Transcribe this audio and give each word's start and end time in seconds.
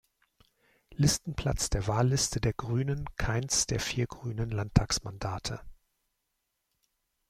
Listenplatz 0.95 1.69
der 1.69 1.85
Wahlliste 1.85 2.41
der 2.41 2.53
Grünen 2.53 3.05
keines 3.17 3.67
der 3.67 3.79
vier 3.79 4.07
Grünen 4.07 4.49
Landtagsmandate. 4.49 5.61